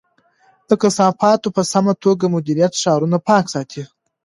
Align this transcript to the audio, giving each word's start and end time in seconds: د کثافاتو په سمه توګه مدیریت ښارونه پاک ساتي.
د 0.69 0.71
کثافاتو 0.81 1.47
په 1.55 1.61
سمه 1.71 1.93
توګه 2.03 2.25
مدیریت 2.35 2.73
ښارونه 2.81 3.17
پاک 3.27 3.45
ساتي. 3.53 3.83